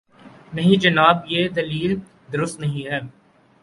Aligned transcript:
نہیں 0.53 0.79
جناب، 0.81 1.17
یہ 1.27 1.47
دلیل 1.47 1.95
درست 2.33 2.59
نہیں 2.59 2.91
ہے۔ 2.91 2.99